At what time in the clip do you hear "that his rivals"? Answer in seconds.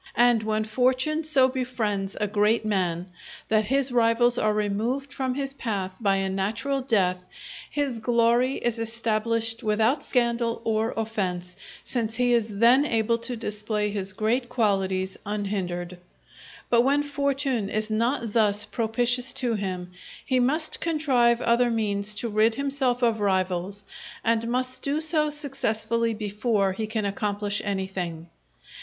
3.49-4.35